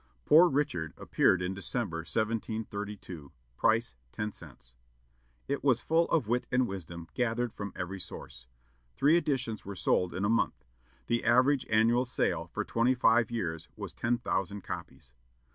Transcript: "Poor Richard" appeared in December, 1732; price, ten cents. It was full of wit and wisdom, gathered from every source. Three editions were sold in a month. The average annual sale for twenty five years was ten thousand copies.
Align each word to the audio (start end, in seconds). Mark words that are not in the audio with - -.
"Poor 0.25 0.49
Richard" 0.49 0.95
appeared 0.97 1.43
in 1.43 1.53
December, 1.53 1.97
1732; 1.97 3.31
price, 3.55 3.93
ten 4.11 4.31
cents. 4.31 4.73
It 5.47 5.63
was 5.63 5.83
full 5.83 6.05
of 6.09 6.27
wit 6.27 6.47
and 6.51 6.67
wisdom, 6.67 7.07
gathered 7.13 7.53
from 7.53 7.71
every 7.75 7.99
source. 7.99 8.47
Three 8.97 9.15
editions 9.15 9.63
were 9.63 9.75
sold 9.75 10.15
in 10.15 10.25
a 10.25 10.27
month. 10.27 10.65
The 11.05 11.23
average 11.23 11.67
annual 11.69 12.05
sale 12.05 12.47
for 12.51 12.65
twenty 12.65 12.95
five 12.95 13.29
years 13.29 13.69
was 13.75 13.93
ten 13.93 14.17
thousand 14.17 14.61
copies. 14.63 15.11